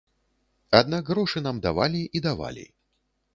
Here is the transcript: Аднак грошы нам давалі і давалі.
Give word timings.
Аднак 0.79 1.03
грошы 1.13 1.43
нам 1.49 1.59
давалі 1.67 2.01
і 2.21 2.23
давалі. 2.29 2.65